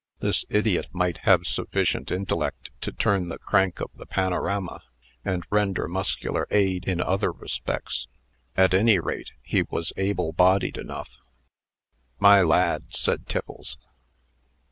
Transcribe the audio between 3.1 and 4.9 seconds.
the crank of the panorama,